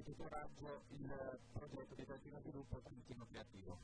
di 0.03 0.11
tutoraggio 0.11 0.81
il 0.89 1.09
eh, 1.09 1.39
progetto 1.53 1.95
di 1.95 2.05
continuo 2.05 2.39
sviluppo 2.41 2.77
e 2.77 2.81
creativo 3.29 3.79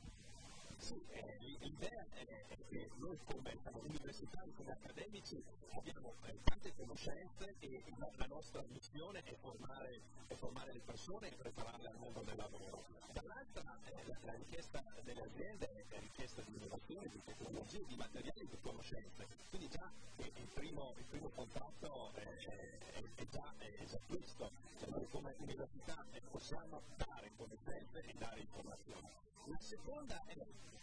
conoscenze 7.00 7.54
e 7.60 7.82
la 7.96 8.26
nostra 8.26 8.62
missione 8.68 9.22
è 9.22 9.34
formare, 9.40 10.02
è 10.26 10.34
formare 10.34 10.72
le 10.72 10.80
persone 10.80 11.30
e 11.30 11.36
prepararle 11.36 11.88
al 11.88 11.96
mondo 11.98 12.20
del 12.22 12.36
lavoro. 12.36 12.84
Dall'altra 13.12 13.62
la, 13.62 14.18
la, 14.22 14.34
richiesta 14.34 14.82
delle 15.02 15.22
aziende 15.22 15.86
è 15.88 15.98
richiesta 16.00 16.42
di 16.42 16.54
innovazione, 16.54 17.08
di 17.08 17.22
tecnologie, 17.24 17.84
di 17.86 17.96
materiali, 17.96 18.48
di 18.48 18.58
conoscenze. 18.60 19.26
Quindi 19.48 19.68
già 19.68 19.90
eh, 20.16 20.32
il, 20.34 20.48
primo, 20.52 20.94
il 20.98 21.04
primo 21.04 21.28
contatto 21.30 22.12
eh, 22.14 22.22
è, 22.22 23.02
è, 23.14 23.26
già, 23.28 23.54
è, 23.58 23.84
già, 23.84 24.00
questo. 24.06 24.50
Noi 24.88 25.06
come 25.10 25.34
università 25.38 26.04
possiamo 26.30 26.82
dare 26.96 27.32
conoscenze 27.36 28.02
e 28.02 28.12
dare 28.18 28.40
informazioni. 28.40 29.29
La 29.50 29.58
seconda 29.58 30.22
è 30.26 30.36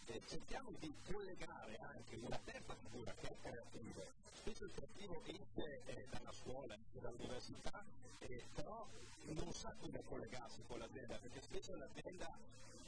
eh, 0.04 0.20
cerchiamo 0.26 0.70
di 0.78 0.92
collegare 1.10 1.78
anche 1.80 2.16
una 2.16 2.38
terza 2.44 2.74
figura 2.74 3.14
che 3.14 3.28
è 3.28 3.30
il 3.30 3.38
creativo. 3.40 4.02
Spesso 4.34 4.64
il 4.64 4.72
creativo 4.72 5.22
esce 5.24 5.80
eh, 5.86 6.06
dalla 6.10 6.32
scuola, 6.32 6.74
esce 6.74 7.00
dall'università, 7.00 7.82
eh, 8.18 8.44
però 8.54 8.86
non 9.24 9.52
sa 9.54 9.74
come 9.80 10.02
collegarsi 10.04 10.60
con 10.66 10.80
l'azienda, 10.80 11.16
perché 11.16 11.40
spesso 11.40 11.74
l'azienda 11.76 12.30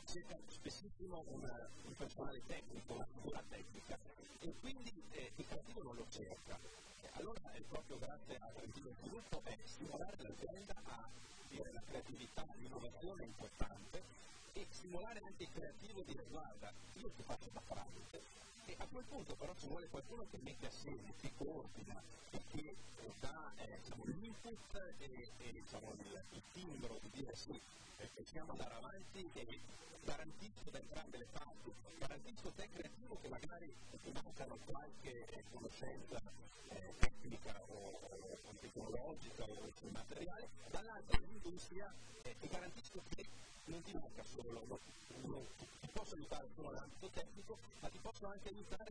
cerca 0.04 0.36
spessissimo 0.48 1.24
un 1.26 1.96
personale 1.96 2.42
tecnico, 2.46 2.92
una 2.92 3.06
figura 3.14 3.42
tecnica, 3.48 3.98
e 4.40 4.54
quindi 4.60 4.92
eh, 5.12 5.32
il 5.34 5.46
creativo 5.46 5.82
non 5.82 5.96
lo 5.96 6.06
cerca. 6.10 6.58
Allora 7.12 7.52
è 7.52 7.60
proprio 7.62 7.98
grazie 7.98 8.36
al 8.38 8.52
creativo 8.52 8.92
sviluppo 9.00 9.40
è 9.44 9.56
stimolare 9.64 10.16
l'azienda 10.18 10.74
a 10.84 11.08
dire 11.48 11.72
la 11.72 11.82
creatività, 11.86 12.46
l'innovazione 12.58 13.22
è 13.22 13.26
importante 13.26 13.80
e 14.52 14.66
stimolare 14.70 15.20
anche 15.24 15.42
il 15.44 15.50
creativo 15.50 16.02
di 16.02 16.12
dire 16.12 16.24
guarda, 16.28 16.72
io 16.94 17.10
ti 17.10 17.22
faccio 17.22 17.48
da 17.52 17.62
tramite 17.66 18.22
e 18.66 18.76
a 18.78 18.86
quel 19.00 19.04
punto 19.04 19.34
però 19.34 19.54
ci 19.54 19.66
vuole 19.66 19.88
qualcuno 19.88 20.26
che 20.30 20.38
mette 20.42 20.66
assieme, 20.66 21.14
che 21.20 21.32
coordina 21.38 22.02
che 22.50 22.74
dà 23.20 23.50
eh, 23.56 23.78
l'input 24.04 24.94
e, 24.98 25.28
e 25.38 25.52
diciamo, 25.52 25.92
il, 25.96 26.22
il, 26.32 26.42
timbro 26.52 26.98
di 27.00 27.10
dire 27.10 27.34
sì, 27.34 27.58
eh, 27.96 28.10
possiamo 28.14 28.50
andare 28.52 28.74
avanti 28.74 29.26
e 29.32 29.60
garantisco 30.02 30.68
da 30.70 30.78
entrambe 30.78 31.16
le 31.16 31.26
parti, 31.32 31.72
garantisco 31.98 32.50
te 32.50 32.68
creativo 32.74 33.18
che 33.22 33.28
magari 33.28 33.74
ti 34.02 34.12
mancano 34.12 34.58
qualche 34.66 35.24
eh, 35.24 35.44
conoscenza 35.50 36.20
eh, 36.68 36.94
tecnica 36.98 37.58
o, 37.68 37.98
o, 38.10 38.54
tecnologica 38.60 39.44
o 39.44 39.90
materiale, 39.92 40.48
dall'altra 40.70 41.18
l'industria 41.20 41.90
eh, 42.22 42.36
ti 42.38 42.48
garantisco 42.48 43.02
che 43.08 43.26
non 43.64 43.82
ti 43.82 43.92
manca 43.94 44.22
solo, 44.24 44.62
non, 45.22 45.46
ti 45.56 45.88
posso 45.92 46.14
aiutare 46.14 46.48
solo 46.54 46.70
nell'ambito 46.70 47.08
tecnico, 47.10 47.58
ma 47.80 47.88
ti 47.88 47.98
posso 47.98 48.26
anche 48.26 48.48
aiutare 48.48 48.89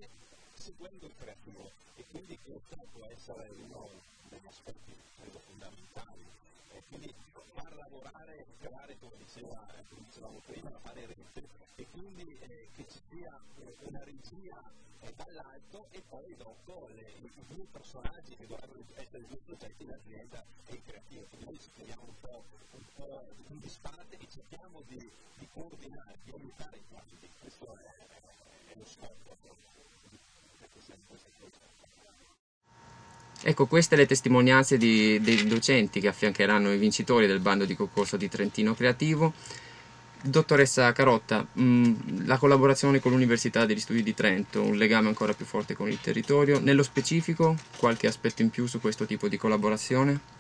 seguendo 0.53 1.05
il 1.05 1.15
creativo 1.17 1.71
e 1.95 2.05
quindi 2.11 2.37
questo 2.43 2.75
può 2.93 3.05
essere 3.05 3.49
uno 3.49 3.89
degli 4.29 4.47
aspetti 4.47 4.93
credo 5.19 5.39
fondamentali. 5.39 6.23
E 6.71 6.83
quindi 6.87 7.13
far 7.53 7.75
lavorare, 7.75 8.45
creare, 8.59 8.97
come, 8.99 9.17
diceva, 9.17 9.65
come 9.89 10.01
dicevamo 10.05 10.41
prima, 10.45 10.69
fare 10.81 11.05
rete 11.05 11.43
e 11.75 11.85
quindi 11.91 12.37
eh, 12.39 12.67
che 12.75 12.85
ci 12.89 12.99
sia 13.09 13.39
una 13.79 14.03
regia 14.03 14.61
eh, 15.01 15.13
dall'alto 15.15 15.87
e 15.91 16.01
poi 16.09 16.35
dopo 16.35 16.87
le, 16.93 17.09
i, 17.21 17.31
due 17.47 17.65
personaggi 17.71 18.35
che 18.35 18.47
dovrebbero 18.47 18.83
essere 18.95 19.23
i 19.23 19.27
due 19.27 19.39
soggetti, 19.45 19.85
l'azienda 19.85 20.43
e 20.65 20.73
il 20.73 20.81
creativo. 20.85 21.25
Quindi 21.29 21.45
noi 21.45 21.59
ci 21.59 21.69
teniamo 21.75 22.03
un 22.03 22.19
po', 22.19 22.43
un 22.71 22.85
po' 22.95 23.27
in 23.47 23.59
disparte 23.59 24.17
e 24.17 24.27
cerchiamo 24.29 24.81
di, 24.87 25.09
di 25.37 25.47
coordinare, 25.53 26.17
di 26.23 26.31
aiutare 26.31 26.77
i 26.77 26.83
quadri. 26.89 27.29
Questo 27.39 27.77
è, 27.77 27.83
è. 27.83 28.48
Ecco, 33.41 33.67
queste 33.67 33.95
le 33.95 34.05
testimonianze 34.05 34.77
di, 34.77 35.19
dei 35.21 35.47
docenti 35.47 36.01
che 36.01 36.09
affiancheranno 36.09 36.73
i 36.73 36.77
vincitori 36.77 37.25
del 37.25 37.39
bando 37.39 37.63
di 37.63 37.75
concorso 37.75 38.17
di 38.17 38.27
Trentino 38.27 38.73
Creativo. 38.73 39.33
Dottoressa 40.21 40.91
Carotta, 40.91 41.47
mm, 41.57 42.25
la 42.25 42.37
collaborazione 42.37 42.99
con 42.99 43.13
l'Università 43.13 43.65
degli 43.65 43.79
Studi 43.79 44.03
di 44.03 44.13
Trento, 44.13 44.61
un 44.61 44.75
legame 44.75 45.07
ancora 45.07 45.33
più 45.33 45.45
forte 45.45 45.75
con 45.75 45.87
il 45.87 46.01
territorio, 46.01 46.59
nello 46.59 46.83
specifico 46.83 47.55
qualche 47.77 48.07
aspetto 48.07 48.41
in 48.41 48.49
più 48.49 48.65
su 48.65 48.81
questo 48.81 49.05
tipo 49.05 49.29
di 49.29 49.37
collaborazione? 49.37 50.38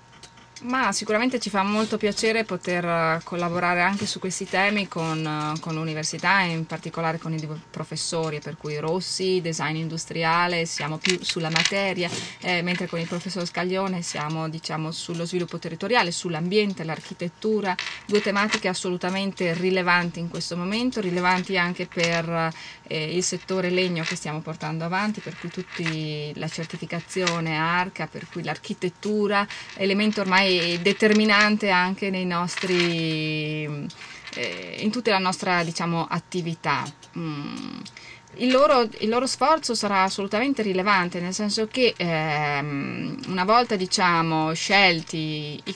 Ma 0.61 0.91
sicuramente 0.91 1.39
ci 1.39 1.49
fa 1.49 1.63
molto 1.63 1.95
piacere 1.95 2.43
poter 2.43 2.83
eh, 2.83 3.21
collaborare 3.23 3.81
anche 3.81 4.05
su 4.05 4.19
questi 4.19 4.43
temi 4.45 4.89
con, 4.89 5.25
eh, 5.25 5.57
con 5.61 5.73
l'università 5.73 6.41
in 6.41 6.65
particolare 6.65 7.17
con 7.17 7.31
i 7.33 7.47
professori, 7.71 8.41
per 8.41 8.57
cui 8.57 8.77
Rossi, 8.77 9.39
design 9.39 9.77
industriale, 9.77 10.65
siamo 10.65 10.97
più 10.97 11.17
sulla 11.21 11.49
materia, 11.49 12.09
eh, 12.41 12.61
mentre 12.61 12.87
con 12.87 12.99
il 12.99 13.07
professor 13.07 13.45
Scaglione 13.45 14.01
siamo 14.01 14.49
diciamo, 14.49 14.91
sullo 14.91 15.23
sviluppo 15.23 15.59
territoriale, 15.59 16.11
sull'ambiente, 16.11 16.83
l'architettura, 16.83 17.73
due 18.05 18.19
tematiche 18.19 18.67
assolutamente 18.67 19.53
rilevanti 19.53 20.19
in 20.19 20.27
questo 20.27 20.57
momento, 20.57 20.99
rilevanti 20.99 21.57
anche 21.57 21.85
per 21.85 22.53
eh, 22.83 23.15
il 23.15 23.23
settore 23.23 23.69
legno 23.69 24.03
che 24.03 24.17
stiamo 24.17 24.41
portando 24.41 24.83
avanti, 24.83 25.21
per 25.21 25.37
cui 25.39 25.49
tutti 25.49 26.33
la 26.35 26.49
certificazione 26.49 27.55
ARCA, 27.55 28.07
per 28.07 28.27
cui 28.29 28.43
l'architettura, 28.43 29.47
elemento 29.75 30.19
ormai 30.19 30.48
determinante 30.81 31.69
anche 31.69 32.09
nei 32.09 32.25
nostri, 32.25 33.63
eh, 34.35 34.75
in 34.79 34.91
tutta 34.91 35.11
la 35.11 35.19
nostra 35.19 35.63
diciamo, 35.63 36.05
attività. 36.09 36.83
Mm. 37.17 37.79
Il 38.39 38.51
loro, 38.51 38.87
il 38.99 39.09
loro, 39.09 39.27
sforzo 39.27 39.75
sarà 39.75 40.03
assolutamente 40.03 40.61
rilevante, 40.61 41.19
nel 41.19 41.33
senso 41.33 41.67
che 41.67 41.93
ehm, 41.97 43.23
una 43.27 43.43
volta 43.43 43.75
diciamo, 43.75 44.53
scelti 44.53 45.61
i, 45.61 45.75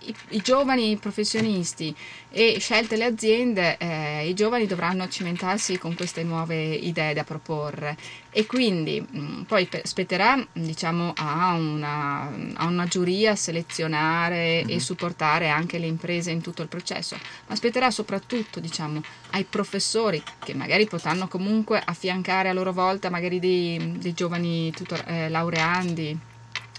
i, 0.00 0.14
i, 0.30 0.40
giovani 0.42 0.96
professionisti 0.96 1.94
e 2.30 2.56
scelte 2.58 2.96
le 2.96 3.04
aziende, 3.04 3.76
eh, 3.78 4.28
i 4.28 4.34
giovani 4.34 4.66
dovranno 4.66 5.08
cimentarsi 5.08 5.78
con 5.78 5.94
queste 5.94 6.24
nuove 6.24 6.74
idee 6.74 7.14
da 7.14 7.22
proporre 7.22 7.96
e 8.30 8.46
quindi 8.46 9.00
mh, 9.00 9.42
poi 9.42 9.68
spetterà 9.82 10.44
diciamo, 10.52 11.12
a, 11.16 11.54
una, 11.54 12.30
a, 12.54 12.66
una, 12.66 12.86
giuria 12.86 13.34
selezionare 13.34 14.62
mm-hmm. 14.64 14.76
e 14.76 14.80
supportare 14.80 15.48
anche 15.48 15.78
le 15.78 15.86
imprese 15.86 16.30
in 16.30 16.40
tutto 16.40 16.62
il 16.62 16.68
processo, 16.68 17.18
ma 17.48 17.56
spetterà 17.56 17.90
soprattutto 17.90 18.60
diciamo, 18.60 19.00
ai 19.30 19.44
professori 19.44 20.22
che 20.38 20.54
magari 20.54 20.86
potranno 20.86 21.26
comunque 21.26 21.82
affiancare 22.00 22.48
a 22.48 22.54
loro 22.54 22.72
volta 22.72 23.10
magari 23.10 23.38
dei, 23.38 23.98
dei 23.98 24.14
giovani 24.14 24.70
tutor, 24.72 25.04
eh, 25.06 25.28
laureandi, 25.28 26.18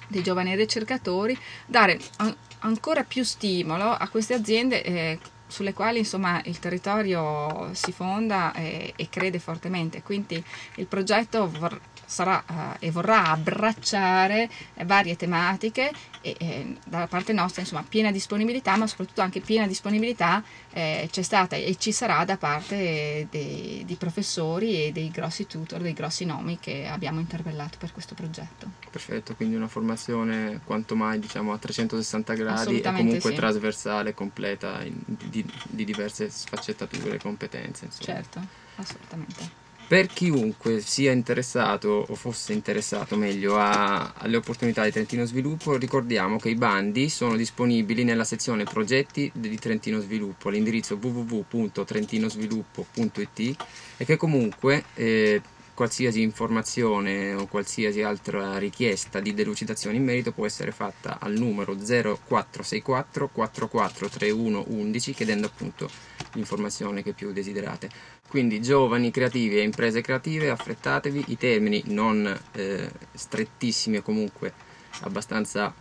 dei 0.08 0.24
giovani 0.24 0.56
ricercatori, 0.56 1.38
dare 1.68 2.00
an- 2.18 2.36
ancora 2.62 3.04
più 3.04 3.24
stimolo 3.24 3.84
a 3.92 4.08
queste 4.10 4.34
aziende. 4.34 4.84
Eh, 4.84 5.20
sulle 5.46 5.74
quali 5.74 6.00
insomma, 6.00 6.42
il 6.46 6.58
territorio 6.60 7.70
si 7.74 7.92
fonda 7.92 8.54
e, 8.54 8.94
e 8.96 9.10
crede 9.10 9.38
fortemente. 9.38 10.02
Quindi 10.02 10.42
il 10.76 10.88
progetto 10.88 11.48
vor- 11.52 11.80
sarà 12.12 12.44
uh, 12.46 12.54
e 12.80 12.92
vorrà 12.92 13.28
abbracciare 13.28 14.50
eh, 14.74 14.84
varie 14.84 15.16
tematiche 15.16 15.92
e, 16.20 16.36
e, 16.38 16.76
dalla 16.86 17.08
parte 17.08 17.32
nostra 17.32 17.62
insomma 17.62 17.86
piena 17.88 18.12
disponibilità 18.12 18.76
ma 18.76 18.86
soprattutto 18.86 19.22
anche 19.22 19.40
piena 19.40 19.66
disponibilità 19.66 20.44
eh, 20.74 21.08
c'è 21.10 21.22
stata 21.22 21.56
e 21.56 21.78
ci 21.78 21.94
sarà 21.94 22.26
da 22.26 22.36
parte 22.36 23.28
dei, 23.32 23.84
di 23.86 23.96
professori 23.96 24.84
e 24.84 24.92
dei 24.92 25.10
grossi 25.10 25.48
tutor, 25.48 25.80
dei 25.80 25.94
grossi 25.94 26.26
nomi 26.26 26.60
che 26.60 26.86
abbiamo 26.86 27.22
interpellato 27.22 27.78
per 27.78 27.94
questo 27.94 28.14
progetto. 28.14 28.70
Perfetto, 28.90 29.34
quindi 29.36 29.56
una 29.56 29.70
formazione 29.70 30.60
quanto 30.66 30.98
mai 30.98 31.18
diciamo 31.18 31.54
a 31.54 31.58
360 31.58 32.34
gradi 32.34 32.82
e 32.82 32.92
comunque 32.92 33.30
sì. 33.30 33.36
trasversale, 33.36 34.14
completa 34.14 34.84
in, 34.84 35.00
di, 35.06 35.50
di, 35.70 35.86
diverse 35.86 36.30
sfaccettature 36.30 37.16
e 37.16 37.20
competenze. 37.20 37.86
Insomma. 37.86 38.04
Certo, 38.04 38.42
assolutamente. 38.76 39.70
Per 39.92 40.08
chiunque 40.08 40.80
sia 40.80 41.12
interessato 41.12 42.06
o 42.08 42.16
fosse 42.16 42.54
interessato 42.54 43.18
meglio 43.18 43.58
a, 43.58 44.14
alle 44.14 44.38
opportunità 44.38 44.86
di 44.86 44.92
Trentino 44.92 45.26
Sviluppo, 45.26 45.76
ricordiamo 45.76 46.38
che 46.38 46.48
i 46.48 46.56
bandi 46.56 47.10
sono 47.10 47.36
disponibili 47.36 48.06
nella 48.06 48.24
sezione 48.24 48.64
progetti 48.64 49.30
di 49.36 49.60
Trentino 49.60 50.00
Sviluppo 50.00 50.48
all'indirizzo 50.48 50.96
www.trentinosviluppo.it 50.96 53.56
e 53.98 54.06
che 54.06 54.16
comunque 54.16 54.86
eh, 54.94 55.42
qualsiasi 55.74 56.22
informazione 56.22 57.34
o 57.34 57.48
qualsiasi 57.48 58.02
altra 58.02 58.58
richiesta 58.58 59.20
di 59.20 59.34
delucidazione 59.34 59.98
in 59.98 60.06
merito 60.06 60.32
può 60.32 60.46
essere 60.46 60.72
fatta 60.72 61.18
al 61.20 61.34
numero 61.34 61.76
0464 61.76 63.28
4431 63.28 64.64
11 64.70 65.14
chiedendo 65.14 65.48
appunto 65.48 65.90
l'informazione 66.34 67.04
che 67.04 67.14
più 67.14 67.32
desiderate. 67.32 67.90
Quindi 68.28 68.62
giovani 68.62 69.12
creativi 69.12 69.58
e 69.58 69.64
imprese 69.64 70.02
creative, 70.02 70.50
affrettatevi, 70.50 71.26
i 71.28 71.38
termini 71.38 71.84
non 71.88 72.40
eh, 72.54 72.92
strettissimi 73.14 73.98
e 73.98 74.02
comunque 74.02 74.54
abbastanza 75.02 75.74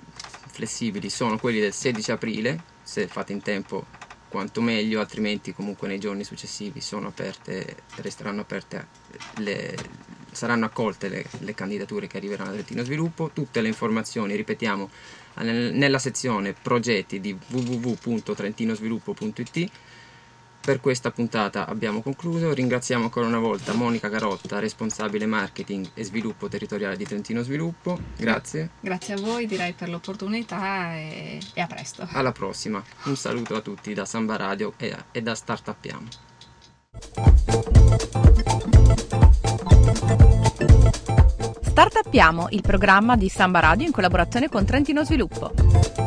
flessibili 0.51 1.11
sono 1.11 1.39
quelli 1.39 1.61
del 1.61 1.73
16 1.73 2.13
aprile, 2.13 2.63
se 2.83 3.07
fate 3.07 3.33
in 3.33 3.43
tempo 3.43 3.87
quanto 4.31 4.61
meglio, 4.61 5.01
altrimenti 5.01 5.53
comunque 5.53 5.89
nei 5.89 5.99
giorni 5.99 6.23
successivi 6.25 6.81
aperte, 7.03 7.79
resteranno 7.97 8.43
aperte, 8.43 8.87
le, 9.39 9.75
saranno 10.31 10.67
accolte 10.67 11.09
le, 11.09 11.25
le, 11.41 11.53
candidature 11.53 12.07
che 12.07 12.17
arriveranno 12.17 12.51
a 12.51 12.53
Trentino 12.55 12.85
Sviluppo. 12.85 13.33
Tutte 13.35 13.61
le 13.61 13.67
informazioni, 13.69 14.37
ripetiamo, 14.37 14.89
nella 15.43 15.99
sezione 15.99 16.55
progetti 16.55 17.21
di 17.21 17.37
www.trentinosviluppo.it 17.49 19.71
per 20.71 20.81
questa 20.81 21.11
puntata 21.11 21.67
abbiamo 21.67 22.01
concluso, 22.01 22.55
ringraziamo 22.55 23.03
ancora 23.03 23.27
una 23.27 23.41
volta 23.41 23.73
Monica 23.73 24.09
Carotta, 24.09 24.61
responsabile 24.61 25.27
marketing 25.27 25.91
e 25.95 26.05
sviluppo 26.05 26.47
territoriale 26.47 26.97
di 26.97 27.05
Trentino 27.05 27.43
Sviluppo, 27.43 27.99
grazie. 28.17 28.71
Grazie 28.79 29.15
a 29.15 29.17
voi 29.17 29.47
direi 29.47 29.73
per 29.73 29.89
l'opportunità 29.89 30.95
e, 30.95 31.41
e 31.55 31.61
a 31.61 31.67
presto. 31.67 32.07
Alla 32.13 32.31
prossima, 32.31 32.81
un 33.07 33.17
saluto 33.17 33.57
a 33.57 33.61
tutti 33.63 33.93
da 33.95 34.05
Samba 34.05 34.37
Radio 34.37 34.75
e, 34.77 34.97
e 35.11 35.21
da 35.23 35.35
Startuppiamo. 35.35 36.07
Startuppiamo, 41.63 42.47
il 42.51 42.61
programma 42.61 43.17
di 43.17 43.29
Samba 43.29 43.59
Radio 43.59 43.87
in 43.87 43.93
collaborazione 43.93 44.49
con 44.49 44.65
Trentino 44.65 45.05
Sviluppo. 45.05 46.00